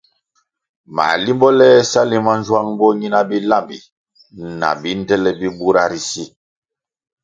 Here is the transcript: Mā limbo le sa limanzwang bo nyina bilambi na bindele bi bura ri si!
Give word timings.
Mā 0.95 1.05
limbo 1.23 1.49
le 1.59 1.67
sa 1.91 2.01
limanzwang 2.11 2.69
bo 2.79 2.87
nyina 2.99 3.19
bilambi 3.29 3.77
na 4.59 4.69
bindele 4.81 5.31
bi 5.39 5.47
bura 5.57 5.83
ri 5.91 5.99
si! 6.09 6.23